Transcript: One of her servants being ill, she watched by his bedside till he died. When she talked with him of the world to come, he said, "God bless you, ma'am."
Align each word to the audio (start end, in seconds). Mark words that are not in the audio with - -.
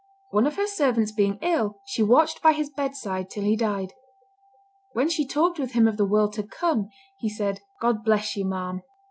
One 0.31 0.47
of 0.47 0.55
her 0.55 0.65
servants 0.65 1.11
being 1.11 1.37
ill, 1.43 1.79
she 1.85 2.01
watched 2.01 2.41
by 2.41 2.53
his 2.53 2.71
bedside 2.71 3.29
till 3.29 3.43
he 3.43 3.55
died. 3.55 3.93
When 4.93 5.07
she 5.09 5.27
talked 5.27 5.59
with 5.59 5.73
him 5.73 5.87
of 5.87 5.97
the 5.97 6.05
world 6.07 6.33
to 6.33 6.43
come, 6.43 6.89
he 7.19 7.29
said, 7.29 7.59
"God 7.79 8.03
bless 8.03 8.35
you, 8.35 8.45
ma'am." 8.45 8.81